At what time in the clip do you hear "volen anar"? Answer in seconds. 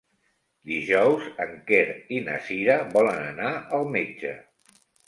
2.99-3.57